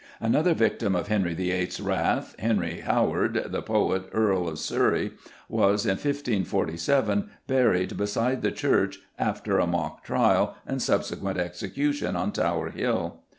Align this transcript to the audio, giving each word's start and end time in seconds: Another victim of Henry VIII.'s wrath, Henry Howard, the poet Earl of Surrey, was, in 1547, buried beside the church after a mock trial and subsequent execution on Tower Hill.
Another 0.19 0.55
victim 0.55 0.95
of 0.95 1.09
Henry 1.09 1.35
VIII.'s 1.35 1.79
wrath, 1.79 2.35
Henry 2.39 2.79
Howard, 2.79 3.51
the 3.51 3.61
poet 3.61 4.09
Earl 4.11 4.47
of 4.49 4.57
Surrey, 4.57 5.11
was, 5.47 5.85
in 5.85 5.91
1547, 5.91 7.29
buried 7.45 7.97
beside 7.97 8.41
the 8.41 8.49
church 8.51 8.97
after 9.19 9.59
a 9.59 9.67
mock 9.67 10.03
trial 10.03 10.55
and 10.65 10.81
subsequent 10.81 11.37
execution 11.37 12.15
on 12.15 12.31
Tower 12.31 12.71
Hill. 12.71 13.19